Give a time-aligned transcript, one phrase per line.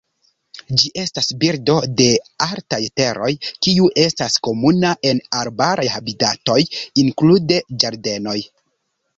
[0.83, 2.07] Ĝi estas birdo de
[2.45, 3.29] altaj teroj
[3.67, 6.59] kiu estas komuna en arbaraj habitatoj,
[7.05, 8.39] inklude ĝardenoj.